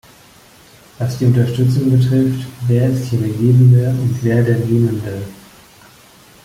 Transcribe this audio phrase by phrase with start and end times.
[0.97, 5.21] Was die Unterstützung betrifft, wer ist hier der Gebende und wer der Nehmende?